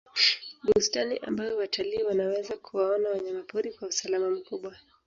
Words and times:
bustani 0.63 1.17
ambayo 1.17 1.57
watalii 1.57 2.03
wanaweza 2.03 2.57
kuwaona 2.57 3.09
wanyamapori 3.09 3.73
kwa 3.73 3.87
usalama 3.87 4.29
mkubwa 4.29 4.77